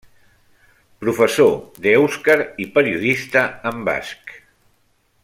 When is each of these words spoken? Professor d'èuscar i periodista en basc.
Professor 1.03 1.53
d'èuscar 1.83 2.39
i 2.65 2.69
periodista 2.79 3.47
en 3.73 3.87
basc. 3.91 4.35